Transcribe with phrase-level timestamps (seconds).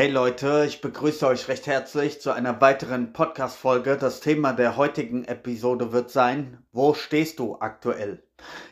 [0.00, 3.98] Hey Leute, ich begrüße euch recht herzlich zu einer weiteren Podcast-Folge.
[3.98, 8.22] Das Thema der heutigen Episode wird sein, wo stehst du aktuell?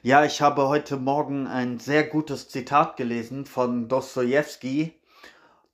[0.02, 4.94] Ja, ich habe heute Morgen ein sehr gutes Zitat gelesen von Dostoevsky,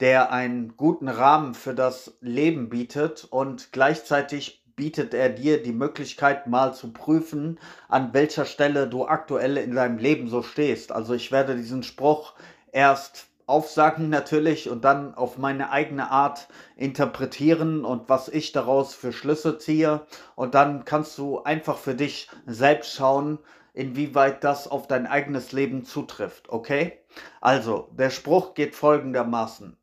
[0.00, 6.48] der einen guten Rahmen für das Leben bietet und gleichzeitig bietet er dir die Möglichkeit
[6.48, 10.90] mal zu prüfen, an welcher Stelle du aktuell in deinem Leben so stehst.
[10.90, 12.34] Also ich werde diesen Spruch
[12.72, 19.12] erst aufsagen natürlich und dann auf meine eigene Art interpretieren und was ich daraus für
[19.12, 20.06] Schlüsse ziehe.
[20.34, 23.38] Und dann kannst du einfach für dich selbst schauen,
[23.74, 26.48] inwieweit das auf dein eigenes Leben zutrifft.
[26.48, 27.00] Okay?
[27.40, 29.76] Also, der Spruch geht folgendermaßen.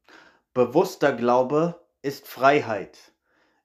[0.53, 2.97] Bewusster Glaube ist Freiheit.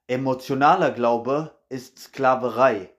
[0.07, 2.91] Emotionaler Glaube ist Sklaverei.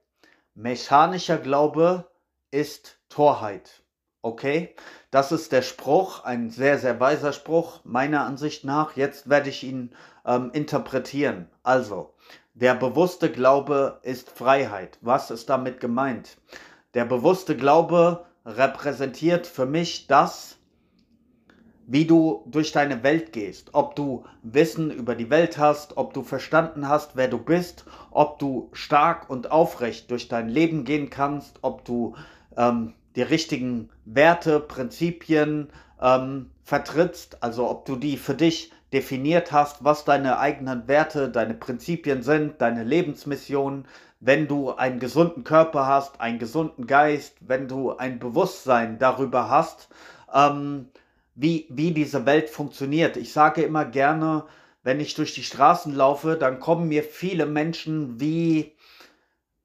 [0.55, 2.11] Mechanischer Glaube
[2.51, 3.83] ist Torheit.
[4.23, 4.75] Okay?
[5.11, 8.95] Das ist der Spruch, ein sehr, sehr weiser Spruch, meiner Ansicht nach.
[8.95, 9.91] Jetzt werde ich ihn
[10.27, 11.49] ähm, interpretieren.
[11.63, 12.15] Also,
[12.53, 14.99] der bewusste Glaube ist Freiheit.
[15.01, 16.37] Was ist damit gemeint?
[16.93, 20.57] Der bewusste Glaube repräsentiert für mich das,
[21.87, 26.23] wie du durch deine Welt gehst, ob du Wissen über die Welt hast, ob du
[26.23, 31.61] verstanden hast, wer du bist, ob du stark und aufrecht durch dein Leben gehen kannst,
[31.63, 32.15] ob du
[32.59, 39.83] ähm, die richtigen Werte, Prinzipien ähm, vertrittst, also ob du die für dich definiert hast,
[39.83, 43.87] was deine eigenen Werte, deine Prinzipien sind, deine Lebensmission,
[44.21, 49.89] wenn du einen gesunden Körper hast, einen gesunden Geist, wenn du ein Bewusstsein darüber hast,
[50.33, 50.87] ähm,
[51.35, 53.17] wie, wie diese Welt funktioniert.
[53.17, 54.45] Ich sage immer gerne,
[54.85, 58.77] wenn ich durch die Straßen laufe, dann kommen mir viele Menschen wie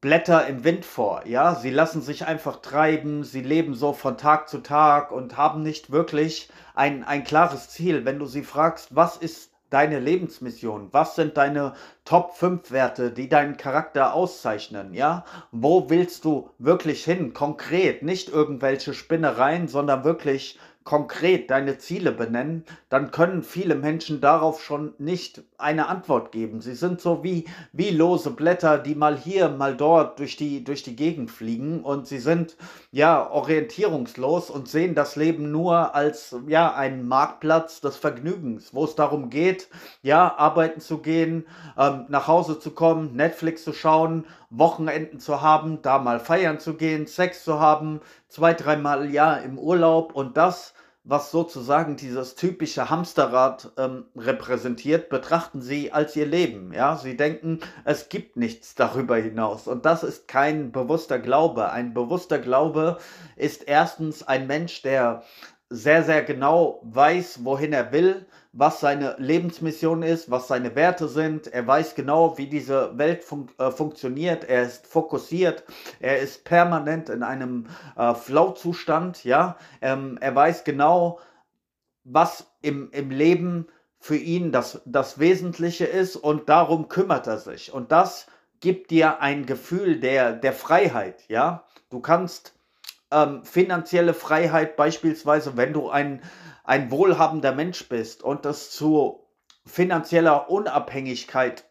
[0.03, 1.25] Blätter im Wind vor.
[1.25, 5.63] Ja, sie lassen sich einfach treiben, sie leben so von Tag zu Tag und haben
[5.63, 8.03] nicht wirklich ein, ein klares Ziel.
[8.03, 10.89] Wenn du sie fragst, was ist deine Lebensmission?
[10.91, 11.73] Was sind deine
[12.03, 14.93] Top 5 Werte, die deinen Charakter auszeichnen?
[14.93, 15.23] Ja,
[15.53, 17.33] wo willst du wirklich hin?
[17.33, 24.61] Konkret, nicht irgendwelche Spinnereien, sondern wirklich konkret deine Ziele benennen, dann können viele Menschen darauf
[24.61, 26.61] schon nicht eine Antwort geben.
[26.61, 30.83] Sie sind so wie, wie lose Blätter, die mal hier, mal dort durch die, durch
[30.83, 32.57] die Gegend fliegen und sie sind
[32.91, 38.95] ja orientierungslos und sehen das Leben nur als ja einen Marktplatz des Vergnügens, wo es
[38.95, 39.69] darum geht,
[40.01, 41.45] ja, arbeiten zu gehen,
[41.77, 46.75] ähm, nach Hause zu kommen, Netflix zu schauen, Wochenenden zu haben, da mal feiern zu
[46.75, 50.72] gehen, Sex zu haben, zwei, dreimal im Jahr im Urlaub und das
[51.05, 56.71] was sozusagen dieses typische Hamsterrad ähm, repräsentiert, betrachten sie als ihr Leben.
[56.71, 59.67] Ja, sie denken, es gibt nichts darüber hinaus.
[59.67, 61.71] Und das ist kein bewusster Glaube.
[61.71, 62.99] Ein bewusster Glaube
[63.35, 65.23] ist erstens ein Mensch, der
[65.73, 71.47] sehr, sehr genau weiß, wohin er will, was seine Lebensmission ist, was seine Werte sind.
[71.47, 74.43] Er weiß genau, wie diese Welt fun äh, funktioniert.
[74.43, 75.63] Er ist fokussiert.
[75.99, 77.65] Er ist permanent in einem
[77.97, 79.23] äh, Flow-Zustand.
[79.23, 81.19] Ja, ähm, er weiß genau,
[82.03, 83.67] was im, im Leben
[83.99, 87.73] für ihn das, das Wesentliche ist und darum kümmert er sich.
[87.73, 88.27] Und das
[88.59, 91.23] gibt dir ein Gefühl der, der Freiheit.
[91.29, 92.53] Ja, du kannst
[93.13, 96.21] ähm, finanzielle Freiheit beispielsweise, wenn du ein,
[96.63, 99.27] ein wohlhabender Mensch bist und das zu
[99.65, 101.65] finanzieller Unabhängigkeit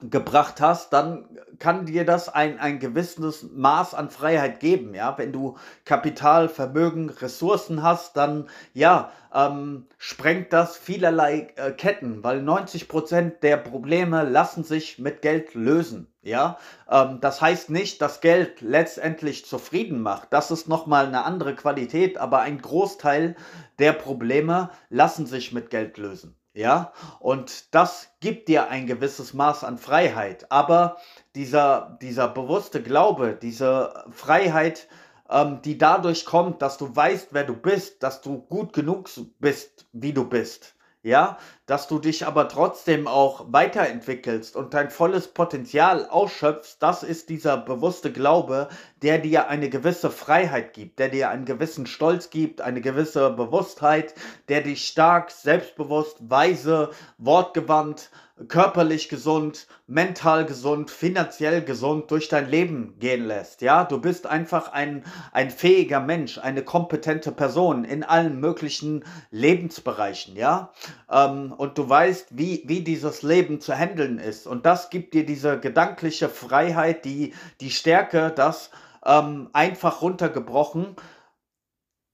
[0.00, 1.26] gebracht hast, dann
[1.58, 4.94] kann dir das ein, ein gewisses Maß an Freiheit geben.
[4.94, 12.22] Ja, wenn du Kapital, Vermögen, Ressourcen hast, dann ja, ähm, sprengt das vielerlei äh, Ketten,
[12.22, 16.12] weil 90 Prozent der Probleme lassen sich mit Geld lösen.
[16.20, 16.58] Ja,
[16.90, 20.30] ähm, das heißt nicht, dass Geld letztendlich zufrieden macht.
[20.30, 23.34] Das ist nochmal eine andere Qualität, aber ein Großteil
[23.78, 26.36] der Probleme lassen sich mit Geld lösen.
[26.56, 30.50] Ja, und das gibt dir ein gewisses Maß an Freiheit.
[30.50, 30.96] Aber
[31.34, 34.88] dieser, dieser bewusste Glaube, diese Freiheit,
[35.28, 39.86] ähm, die dadurch kommt, dass du weißt, wer du bist, dass du gut genug bist,
[39.92, 40.75] wie du bist,
[41.06, 47.28] ja, dass du dich aber trotzdem auch weiterentwickelst und dein volles Potenzial ausschöpfst, das ist
[47.28, 48.68] dieser bewusste Glaube,
[49.02, 54.14] der dir eine gewisse Freiheit gibt, der dir einen gewissen Stolz gibt, eine gewisse Bewusstheit,
[54.48, 58.10] der dich stark, selbstbewusst, weise, wortgewandt,
[58.48, 63.62] körperlich gesund, mental gesund, finanziell gesund durch dein Leben gehen lässt.
[63.62, 70.36] Ja, du bist einfach ein, ein fähiger Mensch, eine kompetente Person in allen möglichen Lebensbereichen.
[70.36, 70.72] Ja,
[71.10, 74.46] ähm, und du weißt, wie, wie dieses Leben zu handeln ist.
[74.46, 78.70] Und das gibt dir diese gedankliche Freiheit, die, die Stärke, das
[79.06, 80.96] ähm, einfach runtergebrochen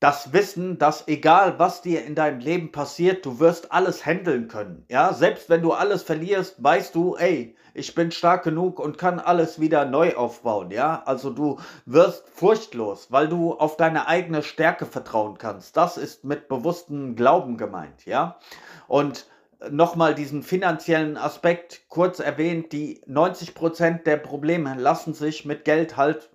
[0.02, 4.84] das Wissen, dass egal was dir in deinem Leben passiert, du wirst alles handeln können.
[4.88, 9.20] Ja, selbst wenn du alles verlierst, weißt du, ey, ich bin stark genug und kann
[9.20, 10.72] alles wieder neu aufbauen.
[10.72, 15.76] Ja, also du wirst furchtlos, weil du auf deine eigene Stärke vertrauen kannst.
[15.76, 18.04] Das ist mit bewusstem Glauben gemeint.
[18.04, 18.40] Ja,
[18.88, 19.26] und
[19.70, 26.28] nochmal diesen finanziellen Aspekt kurz erwähnt, die 90% der Probleme lassen sich mit Geld halt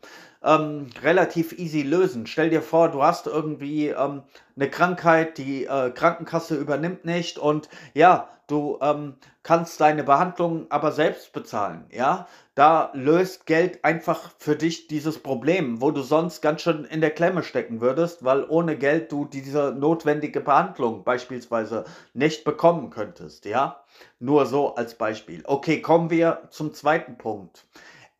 [0.47, 2.25] ähm, relativ easy lösen.
[2.25, 4.23] Stell dir vor, du hast irgendwie ähm,
[4.55, 10.91] eine Krankheit, die äh, Krankenkasse übernimmt nicht und ja, du ähm, kannst deine Behandlung aber
[10.91, 12.27] selbst bezahlen, ja.
[12.55, 17.11] Da löst Geld einfach für dich dieses Problem, wo du sonst ganz schön in der
[17.11, 23.83] Klemme stecken würdest, weil ohne Geld du diese notwendige Behandlung beispielsweise nicht bekommen könntest, ja.
[24.19, 25.43] Nur so als Beispiel.
[25.45, 27.65] Okay, kommen wir zum zweiten Punkt.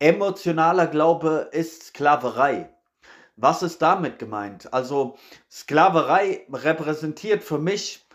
[0.00, 2.70] Emotionaler Glaube ist Sklaverei.
[3.36, 4.72] Was ist damit gemeint?
[4.72, 5.16] Also
[5.50, 8.06] Sklaverei repräsentiert für mich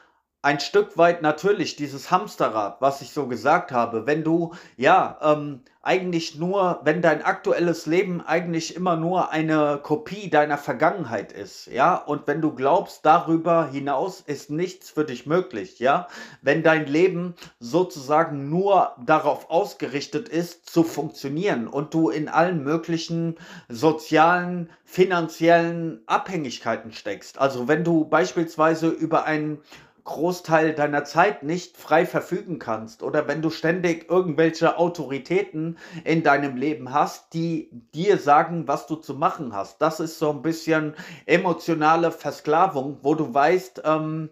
[0.41, 4.05] ein Stück weit natürlich dieses Hamsterrad, was ich so gesagt habe.
[4.05, 10.29] Wenn du, ja, ähm, eigentlich nur, wenn dein aktuelles Leben eigentlich immer nur eine Kopie
[10.29, 15.79] deiner Vergangenheit ist, ja, und wenn du glaubst, darüber hinaus ist nichts für dich möglich,
[15.79, 16.07] ja,
[16.41, 23.35] wenn dein Leben sozusagen nur darauf ausgerichtet ist, zu funktionieren und du in allen möglichen
[23.67, 27.39] sozialen, finanziellen Abhängigkeiten steckst.
[27.39, 29.59] Also wenn du beispielsweise über einen
[30.03, 36.57] Großteil deiner Zeit nicht frei verfügen kannst oder wenn du ständig irgendwelche Autoritäten in deinem
[36.57, 39.81] Leben hast, die dir sagen, was du zu machen hast.
[39.81, 40.95] Das ist so ein bisschen
[41.25, 44.29] emotionale Versklavung, wo du weißt, ähm,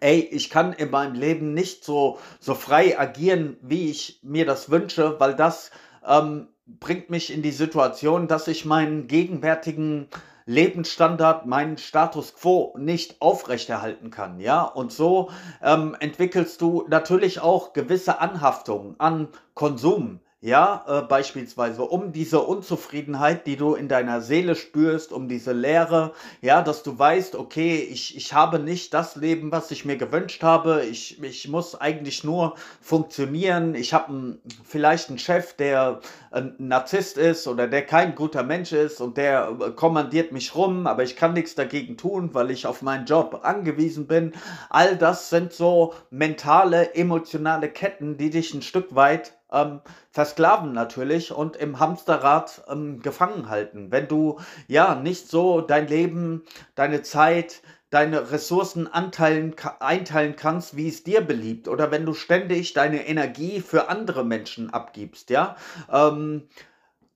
[0.00, 4.70] ey, ich kann in meinem Leben nicht so, so frei agieren, wie ich mir das
[4.70, 5.70] wünsche, weil das
[6.06, 10.08] ähm, bringt mich in die Situation, dass ich meinen gegenwärtigen
[10.46, 14.38] Lebensstandard, meinen Status quo nicht aufrechterhalten kann.
[14.38, 20.20] Ja, und so ähm, entwickelst du natürlich auch gewisse Anhaftungen an Konsum.
[20.46, 26.12] Ja, äh, beispielsweise um diese Unzufriedenheit, die du in deiner Seele spürst, um diese Leere,
[26.40, 30.44] ja, dass du weißt, okay, ich, ich habe nicht das Leben, was ich mir gewünscht
[30.44, 35.98] habe, ich, ich muss eigentlich nur funktionieren, ich habe vielleicht einen Chef, der
[36.30, 40.86] ein Narzisst ist oder der kein guter Mensch ist und der äh, kommandiert mich rum,
[40.86, 44.32] aber ich kann nichts dagegen tun, weil ich auf meinen Job angewiesen bin.
[44.70, 51.32] All das sind so mentale, emotionale Ketten, die dich ein Stück weit ähm, versklaven natürlich
[51.32, 53.90] und im Hamsterrad ähm, gefangen halten.
[53.90, 54.38] Wenn du
[54.68, 56.44] ja nicht so dein Leben,
[56.74, 62.72] deine Zeit, deine Ressourcen anteilen, einteilen kannst, wie es dir beliebt, oder wenn du ständig
[62.72, 65.56] deine Energie für andere Menschen abgibst, ja.
[65.90, 66.48] Ähm,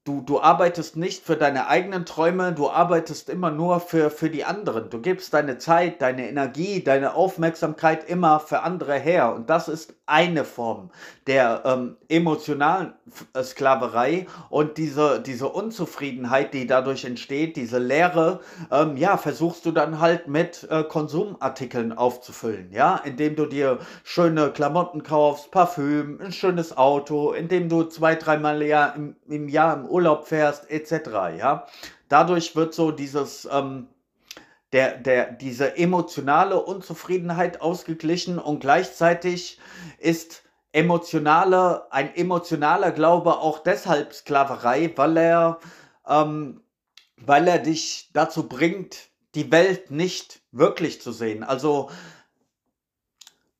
[0.04, 4.46] Du, du arbeitest nicht für deine eigenen Träume, du arbeitest immer nur für, für die
[4.46, 4.88] anderen.
[4.88, 9.34] Du gibst deine Zeit, deine Energie, deine Aufmerksamkeit immer für andere her.
[9.34, 10.90] Und das ist eine Form
[11.26, 12.94] der ähm, emotionalen
[13.34, 18.40] äh, Sklaverei und diese, diese Unzufriedenheit, die dadurch entsteht, diese Leere,
[18.72, 24.50] ähm, ja, versuchst du dann halt mit äh, Konsumartikeln aufzufüllen, ja, indem du dir schöne
[24.50, 30.26] Klamotten kaufst, Parfüm, ein schönes Auto, indem du zwei, dreimal im, im Jahr im Urlaub
[30.26, 30.92] fährst, etc.,
[31.38, 31.66] ja.
[32.08, 33.88] Dadurch wird so dieses, ähm,
[34.72, 39.58] der, der, diese emotionale Unzufriedenheit ausgeglichen und gleichzeitig
[39.98, 40.42] ist
[40.72, 45.58] emotionale, ein emotionaler Glaube auch deshalb Sklaverei, weil er,
[46.06, 46.62] ähm,
[47.16, 51.42] weil er dich dazu bringt, die Welt nicht wirklich zu sehen.
[51.42, 51.90] Also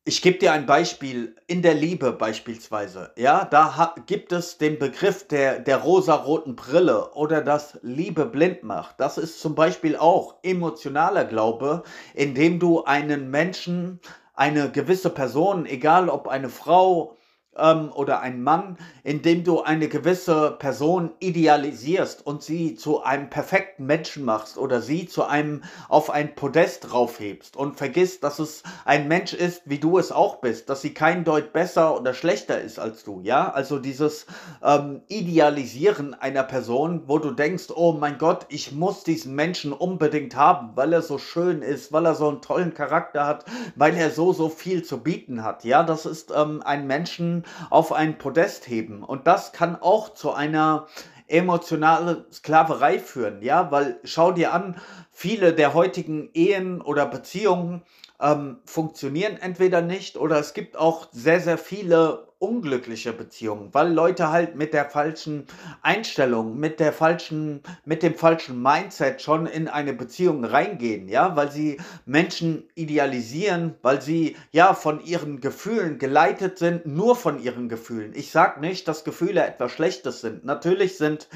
[0.05, 3.13] ich gebe dir ein Beispiel in der Liebe beispielsweise.
[3.17, 8.99] Ja, da gibt es den Begriff der, der rosaroten Brille oder das Liebe blind macht.
[8.99, 11.83] Das ist zum Beispiel auch emotionaler Glaube,
[12.15, 14.01] indem du einen Menschen,
[14.35, 17.17] eine gewisse Person, egal ob eine Frau,
[17.57, 23.87] ähm, oder ein Mann, indem du eine gewisse Person idealisierst und sie zu einem perfekten
[23.87, 29.09] Menschen machst oder sie zu einem auf ein Podest draufhebst und vergisst, dass es ein
[29.09, 32.79] Mensch ist, wie du es auch bist, dass sie kein Deut besser oder schlechter ist
[32.79, 33.51] als du, ja?
[33.51, 34.27] Also dieses
[34.63, 40.37] ähm, Idealisieren einer Person, wo du denkst, oh mein Gott, ich muss diesen Menschen unbedingt
[40.37, 44.11] haben, weil er so schön ist, weil er so einen tollen Charakter hat, weil er
[44.11, 45.83] so, so viel zu bieten hat, ja?
[45.83, 47.40] Das ist ähm, ein Menschen,
[47.71, 49.03] auf ein Podest heben.
[49.03, 50.87] Und das kann auch zu einer
[51.27, 54.81] emotionalen Sklaverei führen, ja, weil schau dir an,
[55.13, 57.83] viele der heutigen Ehen oder Beziehungen
[58.21, 64.31] ähm, funktionieren entweder nicht oder es gibt auch sehr, sehr viele unglückliche Beziehungen, weil Leute
[64.31, 65.47] halt mit der falschen
[65.83, 71.53] Einstellung, mit der falschen, mit dem falschen Mindset schon in eine Beziehung reingehen, ja, weil
[71.53, 78.13] sie Menschen idealisieren, weil sie ja von ihren Gefühlen geleitet sind, nur von ihren Gefühlen.
[78.15, 80.45] Ich sag nicht, dass Gefühle etwas Schlechtes sind.
[80.47, 81.29] Natürlich sind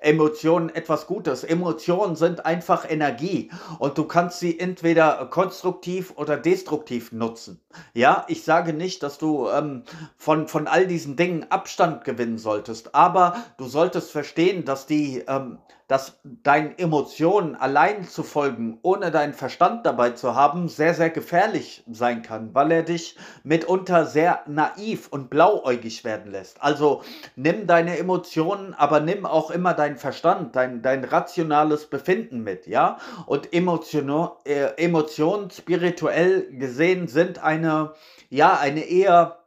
[0.00, 1.42] Emotionen etwas Gutes.
[1.42, 7.60] Emotionen sind einfach Energie und du kannst sie entweder konstruktiv oder destruktiv nutzen.
[7.94, 9.82] Ja, ich sage nicht, dass du ähm,
[10.16, 15.58] von, von all diesen Dingen Abstand gewinnen solltest, aber du solltest verstehen, dass die ähm,
[15.88, 21.82] dass deinen Emotionen allein zu folgen, ohne deinen Verstand dabei zu haben, sehr, sehr gefährlich
[21.90, 26.62] sein kann, weil er dich mitunter sehr naiv und blauäugig werden lässt.
[26.62, 27.02] Also
[27.36, 32.98] nimm deine Emotionen, aber nimm auch immer deinen Verstand, dein, dein rationales Befinden mit, ja?
[33.24, 37.94] Und Emotion, äh, Emotionen spirituell gesehen sind eine,
[38.28, 39.38] ja, eine eher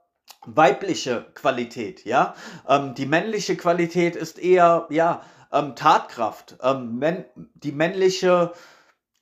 [0.45, 2.35] weibliche Qualität, ja.
[2.67, 5.21] Ähm, die männliche Qualität ist eher, ja,
[5.51, 6.57] ähm, Tatkraft.
[6.61, 7.03] Ähm,
[7.55, 8.53] die männliche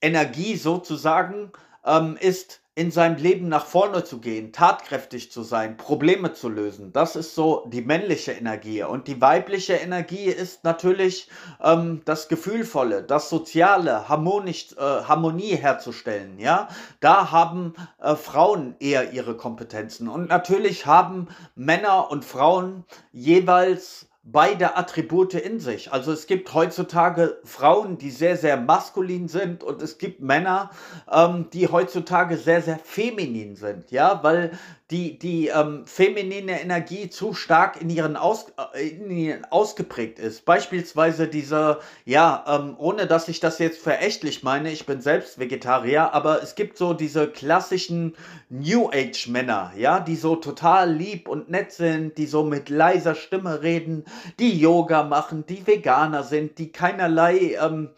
[0.02, 1.52] Energie sozusagen
[1.86, 6.94] ähm, ist in seinem Leben nach vorne zu gehen, tatkräftig zu sein, Probleme zu lösen.
[6.94, 8.84] Das ist so die männliche Energie.
[8.84, 11.28] Und die weibliche Energie ist natürlich
[11.62, 16.40] ähm, das Gefühlvolle, das Soziale, harmonisch, äh, Harmonie herzustellen.
[16.40, 16.70] Ja,
[17.02, 20.08] da haben äh, Frauen eher ihre Kompetenzen.
[20.08, 25.92] Und natürlich haben Männer und Frauen jeweils beide Attribute in sich.
[25.92, 30.72] Also es gibt heutzutage Frauen, die sehr, sehr maskulin sind und es gibt Männer,
[31.12, 34.52] ähm, die heutzutage sehr, sehr feminin sind, ja, weil
[34.91, 40.46] die, die ähm, feminine Energie zu stark in ihren, Aus, äh, in ihren ausgeprägt ist.
[40.46, 46.13] Beispielsweise diese, ja, ähm, ohne dass ich das jetzt verächtlich meine, ich bin selbst Vegetarier,
[46.13, 48.15] aber es gibt so diese klassischen
[48.50, 53.13] New Age Männer, ja, die so total lieb und nett sind, die so mit leiser
[53.13, 54.05] Stimme reden,
[54.39, 57.89] die Yoga machen, die Veganer sind, die keinerlei, ähm,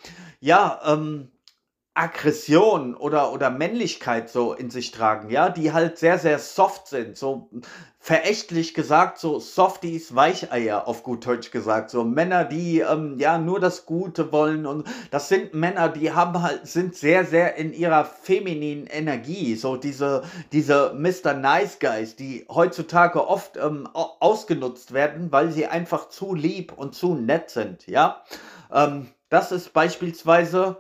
[0.41, 1.29] ja, ähm,
[1.93, 7.17] Aggression oder, oder Männlichkeit so in sich tragen, ja, die halt sehr, sehr soft sind,
[7.17, 7.49] so
[7.99, 13.59] verächtlich gesagt, so Softies, Weicheier auf gut Deutsch gesagt, so Männer, die ähm, ja nur
[13.59, 18.05] das Gute wollen und das sind Männer, die haben halt, sind sehr, sehr in ihrer
[18.05, 21.33] femininen Energie, so diese, diese Mr.
[21.33, 27.15] Nice Guys, die heutzutage oft ähm, ausgenutzt werden, weil sie einfach zu lieb und zu
[27.15, 28.23] nett sind, ja.
[28.71, 30.77] Ähm, das ist beispielsweise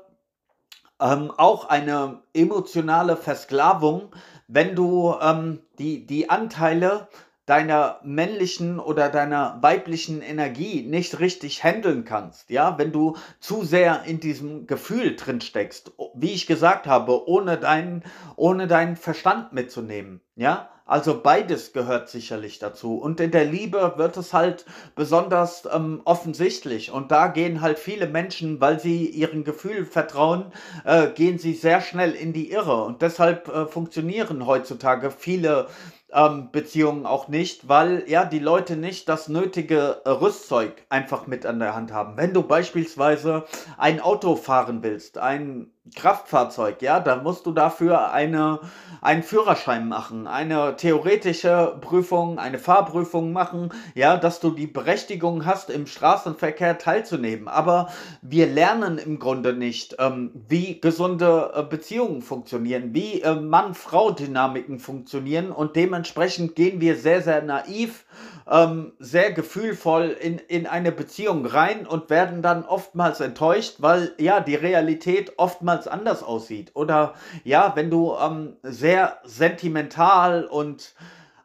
[1.01, 4.13] ähm, auch eine emotionale Versklavung,
[4.47, 7.07] wenn du ähm, die, die Anteile
[7.45, 14.03] deiner männlichen oder deiner weiblichen Energie nicht richtig handeln kannst, ja, wenn du zu sehr
[14.03, 18.03] in diesem Gefühl drin steckst, wie ich gesagt habe, ohne deinen,
[18.35, 22.97] ohne deinen Verstand mitzunehmen, ja, also beides gehört sicherlich dazu.
[22.97, 26.91] Und in der Liebe wird es halt besonders ähm, offensichtlich.
[26.91, 30.51] Und da gehen halt viele Menschen, weil sie ihren Gefühl vertrauen,
[30.83, 32.83] äh, gehen sie sehr schnell in die Irre.
[32.83, 35.67] Und deshalb äh, funktionieren heutzutage viele
[36.11, 41.59] ähm, Beziehungen auch nicht, weil ja die Leute nicht das nötige Rüstzeug einfach mit an
[41.59, 42.17] der Hand haben.
[42.17, 43.45] Wenn du beispielsweise
[43.77, 48.59] ein Auto fahren willst, ein Kraftfahrzeug, ja, dann musst du dafür eine,
[49.01, 55.71] einen Führerschein machen, eine theoretische Prüfung, eine Fahrprüfung machen, ja, dass du die Berechtigung hast,
[55.71, 57.47] im Straßenverkehr teilzunehmen.
[57.47, 57.89] Aber
[58.21, 65.51] wir lernen im Grunde nicht, ähm, wie gesunde äh, Beziehungen funktionieren, wie äh, Mann-Frau-Dynamiken funktionieren.
[65.51, 68.05] Und dementsprechend gehen wir sehr, sehr naiv
[68.51, 74.41] ähm, sehr gefühlvoll in, in eine Beziehung rein und werden dann oftmals enttäuscht, weil ja
[74.41, 76.71] die Realität oftmals anders aussieht.
[76.73, 77.13] Oder
[77.45, 80.93] ja, wenn du ähm, sehr sentimental und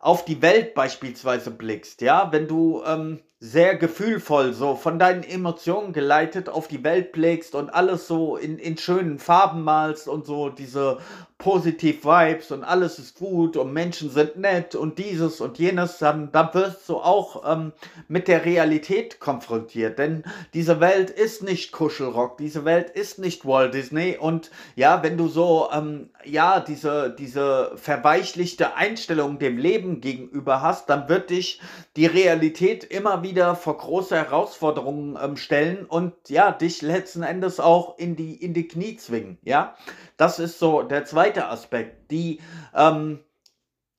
[0.00, 5.92] auf die Welt beispielsweise blickst, ja, wenn du ähm, sehr gefühlvoll so von deinen Emotionen
[5.92, 10.48] geleitet auf die Welt blickst und alles so in, in schönen Farben malst und so
[10.48, 10.98] diese
[11.38, 16.32] positiv Vibes und alles ist gut und Menschen sind nett und dieses und jenes, dann,
[16.32, 17.72] dann wirst du auch ähm,
[18.08, 19.98] mit der Realität konfrontiert.
[19.98, 20.24] Denn
[20.54, 25.28] diese Welt ist nicht Kuschelrock, diese Welt ist nicht Walt Disney und ja, wenn du
[25.28, 31.60] so, ähm, ja, diese, diese verweichlichte Einstellung dem Leben gegenüber hast, dann wird dich
[31.96, 37.98] die Realität immer wieder vor große Herausforderungen ähm, stellen und ja, dich letzten Endes auch
[37.98, 39.76] in die, in die Knie zwingen, ja.
[40.16, 42.10] Das ist so der zweite Aspekt.
[42.10, 42.40] Die,
[42.74, 43.20] ähm,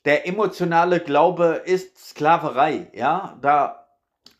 [0.06, 2.90] der emotionale Glaube ist Sklaverei.
[2.94, 3.88] Ja, da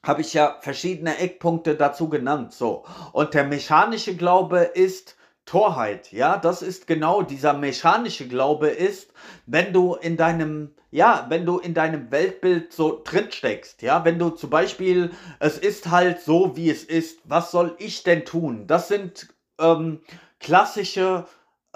[0.04, 2.54] habe ich ja verschiedene Eckpunkte dazu genannt.
[2.54, 2.86] So.
[3.12, 5.18] Und der mechanische Glaube ist
[5.48, 9.14] Torheit, ja, das ist genau dieser mechanische Glaube ist,
[9.46, 14.20] wenn du in deinem, ja, wenn du in deinem Weltbild so drin steckst, ja, wenn
[14.20, 18.68] du zum Beispiel, es ist halt so, wie es ist, was soll ich denn tun?
[18.68, 20.02] Das sind ähm,
[20.42, 21.26] klassische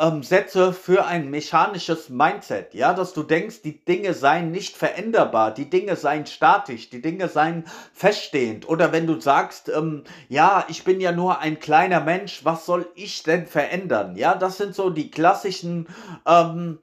[0.01, 5.53] ähm, Sätze für ein mechanisches Mindset, ja, dass du denkst, die Dinge seien nicht veränderbar,
[5.53, 8.67] die Dinge seien statisch, die Dinge seien feststehend.
[8.67, 12.88] Oder wenn du sagst, ähm, ja, ich bin ja nur ein kleiner Mensch, was soll
[12.96, 14.15] ich denn verändern?
[14.15, 15.88] Ja, das sind so die klassischen
[16.25, 16.79] ähm,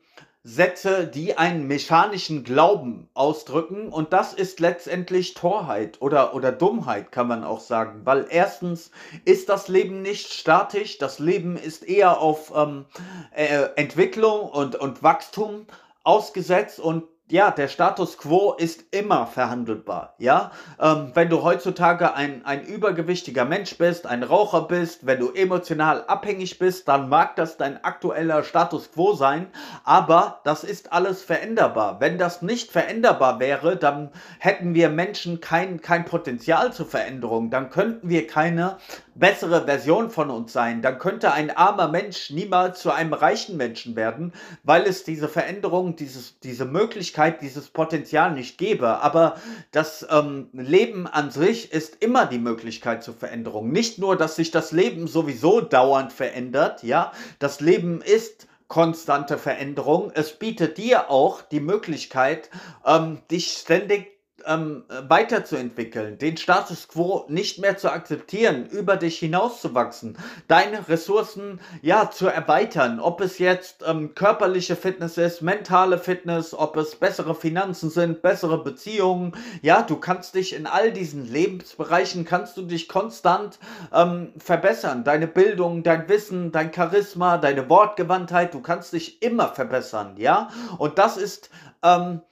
[0.48, 3.88] Sätze, die einen mechanischen Glauben ausdrücken.
[3.90, 8.90] Und das ist letztendlich Torheit oder, oder Dummheit, kann man auch sagen, weil erstens
[9.26, 12.86] ist das Leben nicht statisch, das Leben ist eher auf ähm,
[13.34, 15.66] äh, Entwicklung und, und Wachstum
[16.02, 16.80] ausgesetzt.
[16.80, 20.14] Und ja, der Status quo ist immer verhandelbar.
[20.18, 25.32] Ja, ähm, wenn du heutzutage ein, ein übergewichtiger Mensch bist, ein Raucher bist, wenn du
[25.32, 29.48] emotional abhängig bist, dann mag das dein aktueller Status quo sein,
[29.84, 32.00] aber das ist alles veränderbar.
[32.00, 37.68] Wenn das nicht veränderbar wäre, dann hätten wir Menschen kein, kein Potenzial zur Veränderung, dann
[37.68, 38.78] könnten wir keine
[39.14, 43.96] bessere Version von uns sein, dann könnte ein armer Mensch niemals zu einem reichen Menschen
[43.96, 44.32] werden,
[44.62, 49.00] weil es diese Veränderung, dieses, diese Möglichkeit, dieses Potenzial nicht gäbe.
[49.00, 49.36] Aber
[49.70, 53.70] das ähm, Leben an sich ist immer die Möglichkeit zur Veränderung.
[53.70, 60.12] Nicht nur, dass sich das Leben sowieso dauernd verändert, ja, das Leben ist konstante Veränderung.
[60.14, 62.50] Es bietet dir auch die Möglichkeit,
[62.84, 70.16] ähm, dich ständig ähm, weiterzuentwickeln, den Status quo nicht mehr zu akzeptieren, über dich hinauszuwachsen,
[70.46, 76.76] deine Ressourcen ja zu erweitern, ob es jetzt ähm, körperliche Fitness ist, mentale Fitness, ob
[76.76, 82.56] es bessere Finanzen sind, bessere Beziehungen, ja, du kannst dich in all diesen Lebensbereichen kannst
[82.56, 83.58] du dich konstant
[83.92, 90.14] ähm, verbessern, deine Bildung, dein Wissen, dein Charisma, deine Wortgewandtheit, du kannst dich immer verbessern,
[90.16, 91.50] ja, und das ist
[91.82, 92.22] ähm,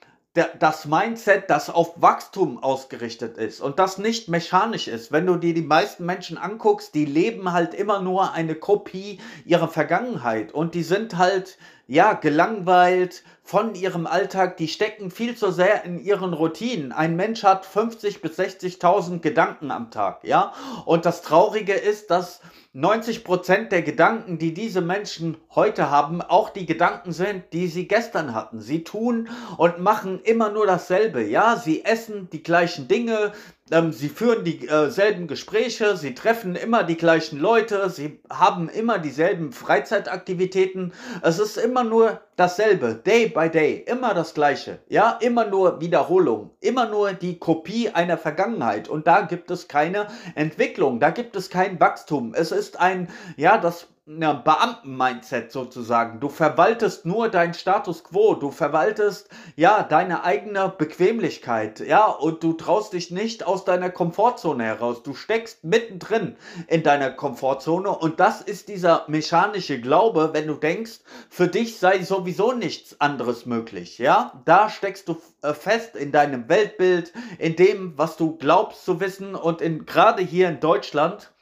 [0.59, 5.13] das Mindset, das auf Wachstum ausgerichtet ist und das nicht mechanisch ist.
[5.13, 9.69] Wenn du dir die meisten Menschen anguckst, die leben halt immer nur eine Kopie ihrer
[9.69, 15.85] Vergangenheit und die sind halt ja, gelangweilt von ihrem Alltag, die stecken viel zu sehr
[15.85, 16.91] in ihren Routinen.
[16.91, 20.53] Ein Mensch hat 50 bis 60.000 Gedanken am Tag, ja?
[20.85, 22.41] Und das Traurige ist, dass
[22.73, 27.87] 90 Prozent der Gedanken, die diese Menschen heute haben, auch die Gedanken sind, die sie
[27.87, 28.61] gestern hatten.
[28.61, 31.57] Sie tun und machen immer nur dasselbe, ja?
[31.57, 33.31] Sie essen die gleichen Dinge,
[33.71, 38.99] ähm, sie führen dieselben äh, Gespräche, sie treffen immer die gleichen Leute, sie haben immer
[38.99, 40.93] dieselben Freizeitaktivitäten.
[41.23, 44.79] Es ist immer nur dasselbe, day by day, immer das gleiche.
[44.89, 48.89] Ja, immer nur Wiederholung, immer nur die Kopie einer Vergangenheit.
[48.89, 52.35] Und da gibt es keine Entwicklung, da gibt es kein Wachstum.
[52.35, 56.21] Es ist ein, ja, das ja, Beamten-Mindset sozusagen.
[56.21, 62.53] Du verwaltest nur dein Status quo, du verwaltest ja deine eigene Bequemlichkeit, ja, und du
[62.53, 65.03] traust dich nicht aus deiner Komfortzone heraus.
[65.03, 66.37] Du steckst mittendrin
[66.69, 72.03] in deiner Komfortzone und das ist dieser mechanische Glaube, wenn du denkst, für dich sei
[72.05, 74.41] sowieso nichts anderes möglich, ja?
[74.45, 79.35] Da steckst du äh, fest in deinem Weltbild, in dem, was du glaubst zu wissen
[79.35, 81.33] und in gerade hier in Deutschland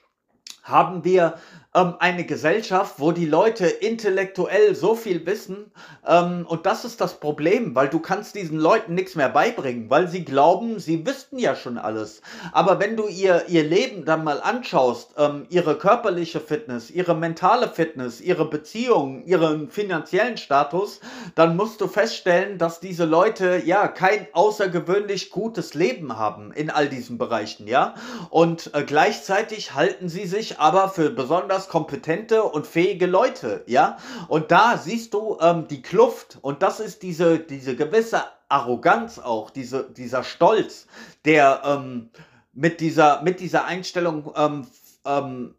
[0.63, 1.35] haben wir
[1.75, 5.73] ähm, eine Gesellschaft, wo die Leute intellektuell so viel wissen
[6.07, 10.09] ähm, und das ist das Problem, weil du kannst diesen Leuten nichts mehr beibringen, weil
[10.09, 12.21] sie glauben, sie wüssten ja schon alles.
[12.53, 17.69] Aber wenn du ihr, ihr Leben dann mal anschaust, ähm, ihre körperliche Fitness, ihre mentale
[17.69, 21.01] Fitness, ihre Beziehungen, ihren finanziellen Status,
[21.35, 26.89] dann musst du feststellen, dass diese Leute ja kein außergewöhnlich gutes Leben haben in all
[26.89, 27.95] diesen Bereichen, ja.
[28.31, 33.97] Und äh, gleichzeitig halten sie sich aber für besonders besonders kompetente und fähige Leute, ja.
[34.29, 39.51] Und da siehst du ähm, die Kluft und das ist diese, diese gewisse Arroganz auch,
[39.51, 40.87] diese, dieser Stolz,
[41.25, 42.11] der ähm,
[42.53, 44.67] mit, dieser, mit dieser Einstellung ähm,
[45.05, 45.55] ähm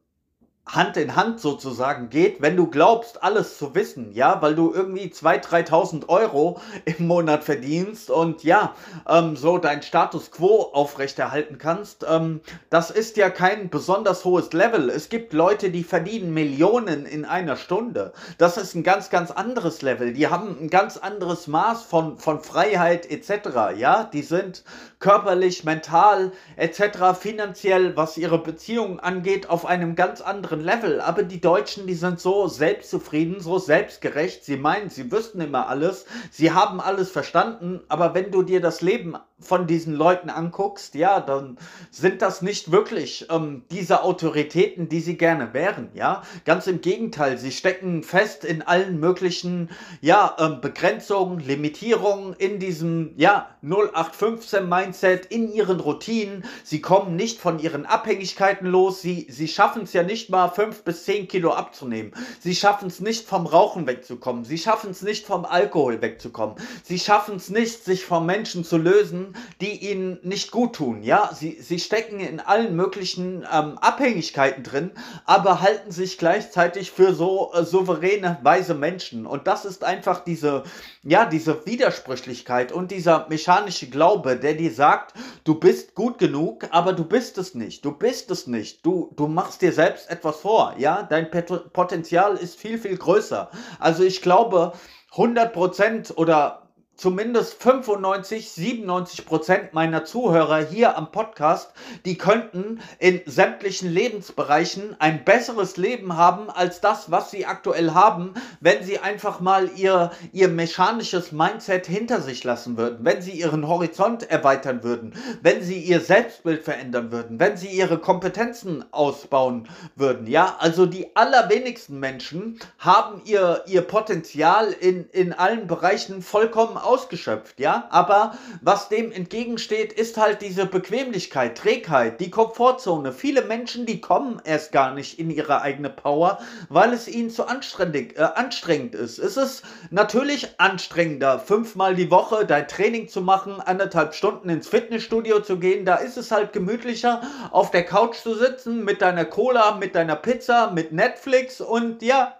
[0.67, 5.05] Hand in Hand sozusagen geht, wenn du glaubst, alles zu wissen, ja, weil du irgendwie
[5.05, 8.73] 2.000, 3.000 Euro im Monat verdienst und ja,
[9.07, 14.89] ähm, so dein Status quo aufrechterhalten kannst, ähm, das ist ja kein besonders hohes Level.
[14.89, 18.11] Es gibt Leute, die verdienen Millionen in einer Stunde.
[18.39, 20.13] Das ist ein ganz, ganz anderes Level.
[20.13, 24.63] Die haben ein ganz anderes Maß von, von Freiheit etc., ja, die sind
[24.99, 31.01] körperlich, mental etc., finanziell, was ihre Beziehungen angeht, auf einem ganz anderen Level.
[31.01, 34.43] Aber die Deutschen, die sind so selbstzufrieden, so selbstgerecht.
[34.45, 37.81] Sie meinen, sie wüssten immer alles, sie haben alles verstanden.
[37.87, 41.57] Aber wenn du dir das Leben von diesen Leuten anguckst, ja, dann
[41.91, 46.23] sind das nicht wirklich ähm, diese Autoritäten, die sie gerne wären, ja.
[46.45, 53.11] Ganz im Gegenteil, sie stecken fest in allen möglichen, ja, ähm, Begrenzungen, Limitierungen in diesem,
[53.17, 56.45] ja, 0815 Mindset, in ihren Routinen.
[56.63, 59.01] Sie kommen nicht von ihren Abhängigkeiten los.
[59.01, 62.13] Sie, sie schaffen es ja nicht mal fünf bis zehn Kilo abzunehmen.
[62.39, 64.45] Sie schaffen es nicht vom Rauchen wegzukommen.
[64.45, 66.55] Sie schaffen es nicht vom Alkohol wegzukommen.
[66.83, 69.24] Sie schaffen es nicht, sich vom Menschen zu lösen
[69.61, 71.03] die ihnen nicht gut tun.
[71.03, 74.91] Ja, sie, sie stecken in allen möglichen ähm, Abhängigkeiten drin,
[75.25, 79.25] aber halten sich gleichzeitig für so äh, souveräne, weise Menschen.
[79.25, 80.63] Und das ist einfach diese,
[81.03, 86.93] ja, diese Widersprüchlichkeit und dieser mechanische Glaube, der dir sagt, du bist gut genug, aber
[86.93, 87.85] du bist es nicht.
[87.85, 88.85] Du bist es nicht.
[88.85, 90.75] Du, du machst dir selbst etwas vor.
[90.77, 93.49] Ja, dein Potenzial ist viel, viel größer.
[93.79, 94.73] Also ich glaube,
[95.13, 96.64] 100% oder
[96.95, 101.71] zumindest 95, 97 Prozent meiner Zuhörer hier am Podcast,
[102.05, 108.33] die könnten in sämtlichen Lebensbereichen ein besseres Leben haben als das, was sie aktuell haben,
[108.61, 113.67] wenn sie einfach mal ihr, ihr mechanisches Mindset hinter sich lassen würden, wenn sie ihren
[113.67, 120.27] Horizont erweitern würden, wenn sie ihr Selbstbild verändern würden, wenn sie ihre Kompetenzen ausbauen würden.
[120.27, 127.59] Ja, also die allerwenigsten Menschen haben ihr, ihr Potenzial in, in allen Bereichen vollkommen ausgeschöpft,
[127.59, 127.87] ja.
[127.89, 133.11] Aber was dem entgegensteht, ist halt diese Bequemlichkeit, Trägheit, die Komfortzone.
[133.11, 137.47] Viele Menschen, die kommen erst gar nicht in ihre eigene Power, weil es ihnen zu
[137.47, 139.19] anstrengend, äh, anstrengend ist.
[139.19, 145.41] Es ist natürlich anstrengender, fünfmal die Woche dein Training zu machen, anderthalb Stunden ins Fitnessstudio
[145.41, 145.85] zu gehen.
[145.85, 147.21] Da ist es halt gemütlicher,
[147.51, 152.35] auf der Couch zu sitzen mit deiner Cola, mit deiner Pizza, mit Netflix und ja,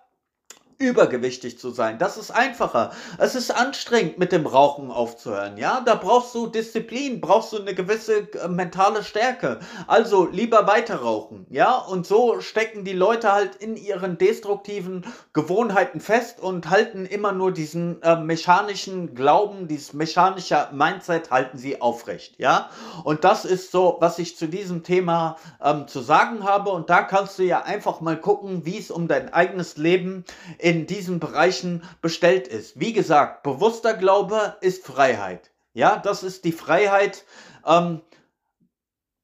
[0.78, 1.98] übergewichtig zu sein.
[1.98, 2.92] Das ist einfacher.
[3.18, 5.58] Es ist anstrengend, mit dem Rauchen aufzuhören.
[5.58, 9.60] Ja, da brauchst du Disziplin, brauchst du eine gewisse äh, mentale Stärke.
[9.88, 11.46] Also lieber weiter rauchen.
[11.50, 17.32] Ja, und so stecken die Leute halt in ihren destruktiven Gewohnheiten fest und halten immer
[17.32, 22.36] nur diesen äh, mechanischen Glauben, dieses mechanische Mindset halten sie aufrecht.
[22.38, 22.70] Ja,
[23.04, 26.72] und das ist so, was ich zu diesem Thema ähm, zu sagen habe.
[26.72, 30.26] Und da kannst du ja einfach mal gucken, wie es um dein eigenes Leben
[30.66, 32.80] in diesen Bereichen bestellt ist.
[32.80, 35.52] Wie gesagt, bewusster Glaube ist Freiheit.
[35.74, 37.24] Ja, das ist die Freiheit,
[37.68, 38.02] ähm,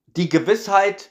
[0.05, 1.09] die Gewissheit,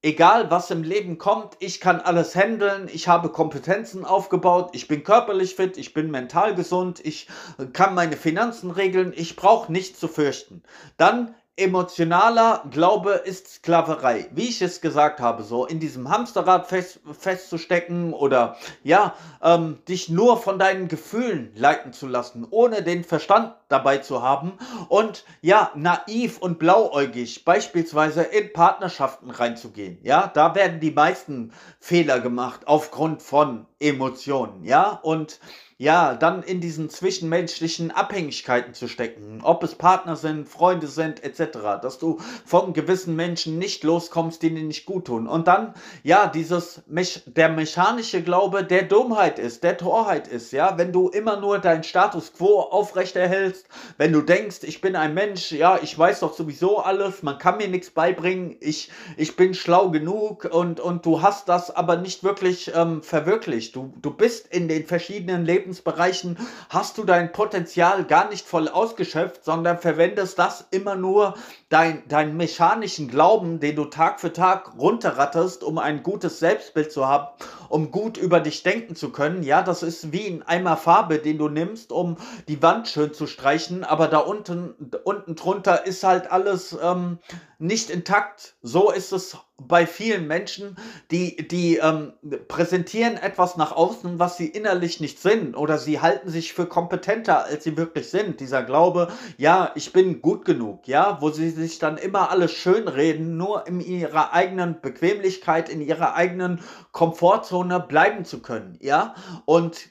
[0.00, 5.02] egal was im Leben kommt, ich kann alles handeln, ich habe Kompetenzen aufgebaut, ich bin
[5.02, 7.26] körperlich fit, ich bin mental gesund, ich
[7.72, 10.62] kann meine Finanzen regeln, ich brauche nichts zu fürchten.
[10.98, 14.26] Dann emotionaler Glaube ist Sklaverei.
[14.32, 20.08] Wie ich es gesagt habe, so in diesem Hamsterrad fest, festzustecken oder ja, ähm, dich
[20.08, 24.54] nur von deinen Gefühlen leiten zu lassen, ohne den Verstand dabei zu haben
[24.88, 29.98] und ja, naiv und blauäugig beispielsweise in Partnerschaften reinzugehen.
[30.02, 34.64] Ja, da werden die meisten Fehler gemacht aufgrund von Emotionen.
[34.64, 35.38] Ja, und
[35.76, 41.80] ja, dann in diesen zwischenmenschlichen Abhängigkeiten zu stecken, ob es Partner sind, Freunde sind, etc.,
[41.82, 45.26] dass du von gewissen Menschen nicht loskommst, die dir nicht gut tun.
[45.26, 46.82] Und dann, ja, dieses,
[47.26, 51.82] der mechanische Glaube, der Dummheit ist, der Torheit ist, ja, wenn du immer nur deinen
[51.82, 53.66] Status quo aufrechterhältst,
[53.98, 57.56] wenn du denkst, ich bin ein Mensch, ja, ich weiß doch sowieso alles, man kann
[57.56, 62.22] mir nichts beibringen, ich, ich bin schlau genug und, und du hast das aber nicht
[62.22, 63.74] wirklich ähm, verwirklicht.
[63.74, 66.36] Du, du bist in den verschiedenen Leben Lebensbereichen
[66.68, 71.34] hast du dein Potenzial gar nicht voll ausgeschöpft, sondern verwendest das immer nur
[71.70, 77.08] dein, deinen mechanischen Glauben, den du Tag für Tag runterratterst, um ein gutes Selbstbild zu
[77.08, 77.28] haben,
[77.74, 79.42] um gut über dich denken zu können.
[79.42, 83.26] Ja, das ist wie ein Eimer Farbe, den du nimmst, um die Wand schön zu
[83.26, 87.18] streichen, aber da unten, unten drunter ist halt alles ähm,
[87.58, 88.54] nicht intakt.
[88.62, 90.76] So ist es bei vielen Menschen,
[91.10, 92.12] die, die ähm,
[92.48, 97.44] präsentieren etwas nach außen, was sie innerlich nicht sind, oder sie halten sich für kompetenter,
[97.44, 98.40] als sie wirklich sind.
[98.40, 103.36] Dieser Glaube, ja, ich bin gut genug, ja, wo sie sich dann immer alles schönreden,
[103.36, 106.60] nur in ihrer eigenen Bequemlichkeit, in ihrer eigenen
[106.92, 109.90] Komfortzone bleiben zu können, ja, und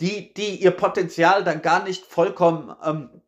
[0.00, 3.22] die, die ihr Potenzial dann gar nicht vollkommen ähm,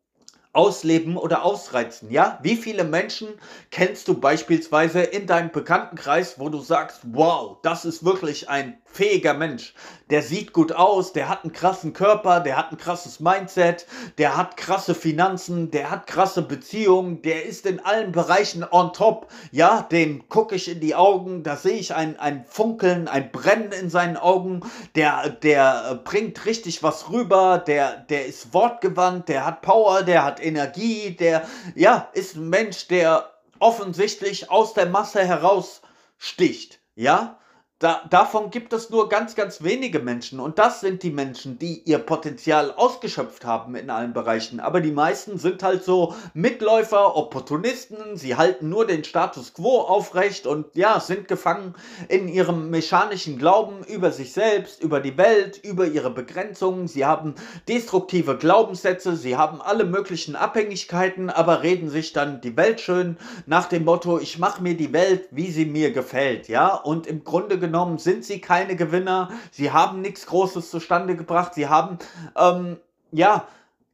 [0.56, 2.38] ausleben oder ausreizen, ja?
[2.42, 3.28] Wie viele Menschen
[3.70, 9.34] kennst du beispielsweise in deinem Bekanntenkreis, wo du sagst, wow, das ist wirklich ein fähiger
[9.34, 9.74] Mensch.
[10.08, 13.86] Der sieht gut aus, der hat einen krassen Körper, der hat ein krasses Mindset,
[14.18, 19.28] der hat krasse Finanzen, der hat krasse Beziehungen, der ist in allen Bereichen on top.
[19.50, 23.72] Ja, dem gucke ich in die Augen, da sehe ich ein, ein Funkeln, ein Brennen
[23.72, 24.60] in seinen Augen.
[24.94, 30.40] Der, der bringt richtig was rüber, der, der ist wortgewandt, der hat Power, der hat
[30.46, 37.38] Energie, der, ja, ist ein Mensch, der offensichtlich aus der Masse heraussticht, ja?
[37.78, 40.40] Da, davon gibt es nur ganz, ganz wenige Menschen.
[40.40, 44.60] Und das sind die Menschen, die ihr Potenzial ausgeschöpft haben in allen Bereichen.
[44.60, 48.16] Aber die meisten sind halt so Mitläufer, Opportunisten.
[48.16, 51.74] Sie halten nur den Status quo aufrecht und ja, sind gefangen
[52.08, 56.88] in ihrem mechanischen Glauben über sich selbst, über die Welt, über ihre Begrenzungen.
[56.88, 57.34] Sie haben
[57.68, 59.16] destruktive Glaubenssätze.
[59.16, 64.18] Sie haben alle möglichen Abhängigkeiten, aber reden sich dann die Welt schön nach dem Motto,
[64.18, 66.48] ich mache mir die Welt, wie sie mir gefällt.
[66.48, 69.30] Ja, und im Grunde genommen sind sie keine Gewinner.
[69.50, 71.54] Sie haben nichts Großes zustande gebracht.
[71.54, 71.98] Sie haben,
[72.36, 72.78] ähm,
[73.12, 73.46] ja,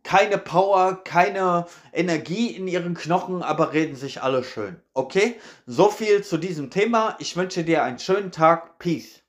[0.03, 4.77] keine Power, keine Energie in ihren Knochen, aber reden sich alle schön.
[4.95, 5.37] Okay?
[5.67, 7.17] So viel zu diesem Thema.
[7.19, 8.79] Ich wünsche dir einen schönen Tag.
[8.79, 9.22] Peace.